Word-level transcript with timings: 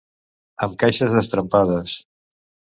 Amb 0.67 0.73
caixes 0.85 1.15
destrempades. 1.19 1.97